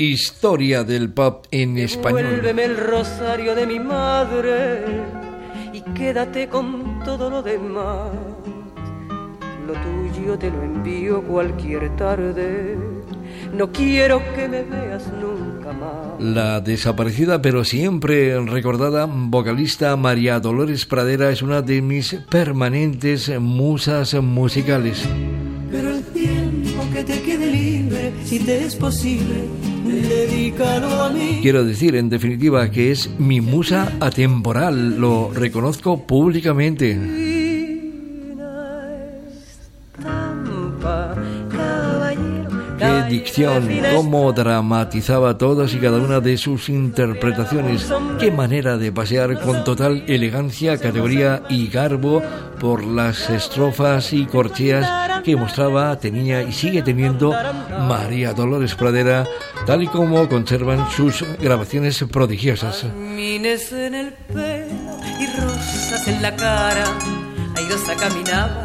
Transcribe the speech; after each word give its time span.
Historia 0.00 0.84
del 0.84 1.12
pop 1.12 1.46
en 1.50 1.76
español. 1.76 2.22
Vuélveme 2.22 2.66
el 2.66 2.76
rosario 2.76 3.56
de 3.56 3.66
mi 3.66 3.80
madre 3.80 4.84
y 5.72 5.80
quédate 5.92 6.48
con 6.48 7.02
todo 7.04 7.28
lo 7.28 7.42
demás. 7.42 8.12
Lo 9.66 9.72
tuyo 9.72 10.38
te 10.38 10.52
lo 10.52 10.62
envío 10.62 11.20
cualquier 11.24 11.96
tarde. 11.96 12.78
No 13.52 13.72
quiero 13.72 14.22
que 14.36 14.46
me 14.46 14.62
veas 14.62 15.12
nunca 15.20 15.72
más. 15.72 16.20
La 16.20 16.60
desaparecida 16.60 17.42
pero 17.42 17.64
siempre 17.64 18.38
recordada 18.38 19.08
vocalista 19.10 19.96
María 19.96 20.38
Dolores 20.38 20.86
Pradera 20.86 21.30
es 21.30 21.42
una 21.42 21.60
de 21.60 21.82
mis 21.82 22.14
permanentes 22.30 23.36
musas 23.40 24.14
musicales. 24.14 25.04
Pero 25.72 25.90
el 25.90 26.04
tiempo 26.04 26.84
que 26.92 27.02
te 27.02 27.20
quede 27.20 27.50
libre, 27.50 28.12
si 28.24 28.38
te 28.38 28.64
es 28.64 28.76
posible. 28.76 29.67
Quiero 31.42 31.64
decir, 31.64 31.96
en 31.96 32.08
definitiva, 32.08 32.70
que 32.70 32.90
es 32.90 33.10
mi 33.18 33.40
musa 33.40 33.92
atemporal, 34.00 34.98
lo 34.98 35.30
reconozco 35.32 36.06
públicamente. 36.06 37.37
Qué 43.08 43.22
caballero 43.42 43.64
dicción, 43.64 43.68
de 43.68 43.74
fina 43.74 43.94
cómo 43.94 44.32
dramatizaba 44.32 45.38
todas 45.38 45.72
y 45.74 45.78
cada 45.78 45.98
una 45.98 46.20
de 46.20 46.36
sus 46.36 46.68
interpretaciones, 46.68 47.92
qué 48.18 48.30
manera 48.30 48.76
de 48.76 48.92
pasear 48.92 49.40
con 49.40 49.64
total 49.64 50.04
elegancia, 50.06 50.78
categoría 50.78 51.42
y 51.48 51.68
garbo 51.68 52.22
por 52.60 52.84
las 52.84 53.30
estrofas 53.30 54.12
y 54.12 54.26
corcheas 54.26 55.22
que 55.22 55.36
mostraba, 55.36 55.98
tenía 55.98 56.42
y 56.42 56.52
sigue 56.52 56.82
teniendo 56.82 57.34
María 57.88 58.32
Dolores 58.32 58.74
Pradera, 58.74 59.26
tal 59.66 59.82
y 59.82 59.86
como 59.86 60.28
conservan 60.28 60.90
sus 60.90 61.24
grabaciones 61.40 62.04
prodigiosas. 62.10 62.84
Mines 62.94 63.72
en 63.72 63.94
el 63.94 64.12
pelo 64.12 64.98
y 65.20 65.26
rosas 65.40 66.06
en 66.08 66.22
la 66.22 66.34
cara. 66.36 66.84
Caminaba, 67.98 68.64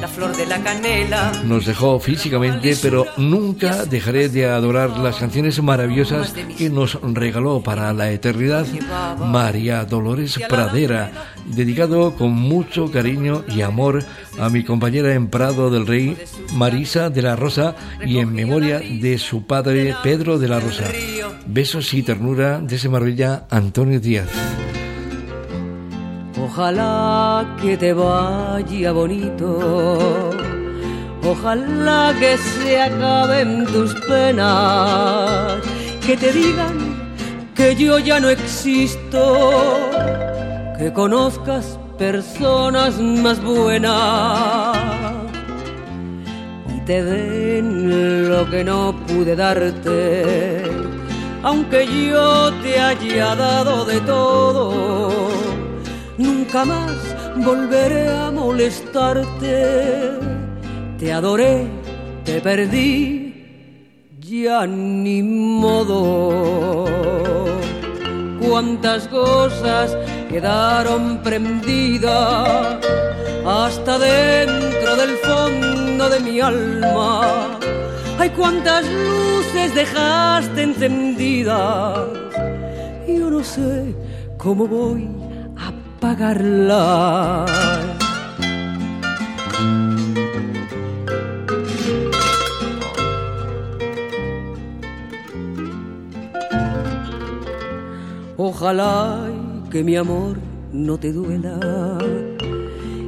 la 0.00 0.08
flor 0.08 0.34
de 0.36 0.46
la 0.46 0.62
canela. 0.62 1.32
Nos 1.44 1.66
dejó 1.66 2.00
físicamente, 2.00 2.76
pero 2.80 3.06
nunca 3.16 3.84
dejaré 3.84 4.28
de 4.28 4.46
adorar 4.46 4.98
las 4.98 5.16
canciones 5.16 5.62
maravillosas 5.62 6.32
que 6.56 6.70
nos 6.70 6.98
regaló 7.02 7.62
para 7.62 7.92
la 7.92 8.10
eternidad 8.10 8.66
María 9.18 9.84
Dolores 9.84 10.38
Pradera, 10.48 11.12
dedicado 11.44 12.14
con 12.14 12.32
mucho 12.32 12.90
cariño 12.90 13.44
y 13.48 13.60
amor 13.60 14.02
a 14.38 14.48
mi 14.48 14.64
compañera 14.64 15.12
en 15.12 15.28
Prado 15.28 15.70
del 15.70 15.86
Rey, 15.86 16.16
Marisa 16.54 17.10
de 17.10 17.22
la 17.22 17.36
Rosa, 17.36 17.74
y 18.04 18.18
en 18.18 18.32
memoria 18.32 18.78
de 18.80 19.18
su 19.18 19.46
padre 19.46 19.94
Pedro 20.02 20.38
de 20.38 20.48
la 20.48 20.60
Rosa. 20.60 20.84
Besos 21.46 21.92
y 21.92 22.02
ternura 22.02 22.60
de 22.60 22.76
ese 22.76 22.88
Marbella 22.88 23.46
Antonio 23.50 24.00
Díaz. 24.00 24.28
Ojalá 26.42 27.49
que 27.60 27.76
te 27.76 27.92
vaya 27.92 28.92
bonito. 28.92 30.30
Ojalá 31.22 32.14
que 32.18 32.38
se 32.38 32.80
acaben 32.80 33.66
tus 33.66 33.94
penas. 34.06 35.60
Que 36.04 36.16
te 36.16 36.32
digan 36.32 36.76
que 37.54 37.76
yo 37.76 37.98
ya 37.98 38.18
no 38.20 38.30
existo. 38.30 39.78
Que 40.78 40.92
conozcas 40.92 41.78
personas 41.98 42.98
más 42.98 43.42
buenas. 43.42 44.78
Y 46.74 46.80
te 46.86 47.04
den 47.04 48.30
lo 48.30 48.48
que 48.48 48.64
no 48.64 48.94
pude 49.06 49.36
darte. 49.36 50.62
Aunque 51.42 51.86
yo 51.86 52.52
te 52.62 52.80
haya 52.80 53.34
dado 53.34 53.84
de 53.84 54.00
todo 54.00 55.69
nunca 56.20 56.64
más 56.64 56.96
volveré 57.36 58.08
a 58.08 58.30
molestarte. 58.30 60.12
Te 60.98 61.12
adoré, 61.12 61.66
te 62.24 62.40
perdí, 62.40 64.14
ya 64.20 64.66
ni 64.66 65.22
modo. 65.22 66.84
Cuántas 68.40 69.08
cosas 69.08 69.96
quedaron 70.28 71.22
prendidas 71.22 72.78
hasta 73.46 73.98
dentro 73.98 74.96
del 74.96 75.16
fondo 75.18 76.08
de 76.08 76.20
mi 76.20 76.40
alma. 76.40 77.58
Ay, 78.18 78.30
cuántas 78.30 78.84
luces 78.86 79.74
dejaste 79.74 80.62
encendidas. 80.62 82.08
Yo 83.08 83.30
no 83.30 83.42
sé 83.42 83.94
cómo 84.36 84.66
voy 84.66 85.19
pagarla. 86.00 87.44
Ojalá 98.36 99.18
que 99.70 99.84
mi 99.84 99.96
amor 99.96 100.38
no 100.72 100.98
te 100.98 101.12
duela 101.12 101.58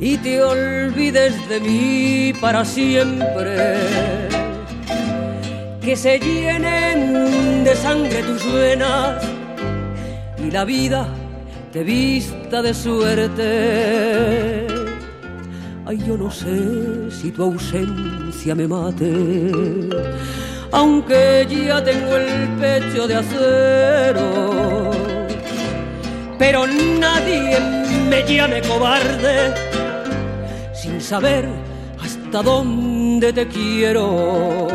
y 0.00 0.16
te 0.18 0.42
olvides 0.42 1.34
de 1.48 1.60
mí 1.60 2.32
para 2.40 2.64
siempre. 2.64 3.76
Que 5.82 5.96
se 5.96 6.18
llenen 6.18 7.64
de 7.64 7.74
sangre 7.76 8.22
tus 8.22 8.52
venas 8.52 9.22
y 10.42 10.50
la 10.50 10.64
vida 10.64 11.08
te 11.72 11.84
vista 11.84 12.62
de 12.62 12.72
suerte. 12.74 14.66
Ay, 15.86 15.98
yo 16.06 16.16
no 16.16 16.30
sé 16.30 17.10
si 17.10 17.30
tu 17.30 17.42
ausencia 17.44 18.54
me 18.54 18.68
mate, 18.68 19.88
aunque 20.72 21.46
ya 21.48 21.82
tengo 21.82 22.16
el 22.16 22.48
pecho 22.60 23.06
de 23.08 23.16
acero. 23.16 24.90
Pero 26.38 26.66
nadie 26.66 27.58
me 28.08 28.22
llame 28.22 28.62
cobarde 28.62 29.54
sin 30.72 31.00
saber 31.00 31.46
hasta 32.00 32.42
dónde 32.42 33.32
te 33.32 33.48
quiero. 33.48 34.68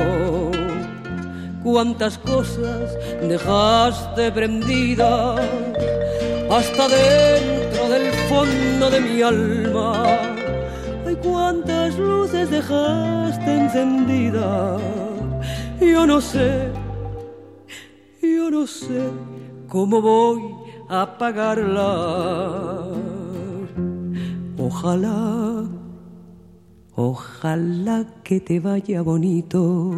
Cuántas 1.64 2.18
cosas 2.18 2.98
dejaste 3.22 4.32
prendidas 4.32 5.40
hasta 6.56 6.88
dentro 6.88 7.90
del 7.90 8.12
fondo 8.30 8.90
de 8.92 9.00
mi 9.02 9.22
alma. 9.22 10.04
Ay, 11.06 11.16
cuántas 11.24 11.98
luces 11.98 12.50
dejaste 12.50 13.58
encendidas. 13.62 14.82
Yo 15.82 16.06
no 16.06 16.22
sé, 16.22 16.70
yo 18.22 18.52
no 18.52 18.68
sé 18.68 19.02
cómo 19.68 20.02
voy 20.02 20.42
a 20.90 21.18
pagarla. 21.18 22.88
Ojalá, 24.58 25.64
ojalá 26.96 28.06
que 28.24 28.40
te 28.40 28.60
vaya 28.60 29.02
bonito 29.02 29.92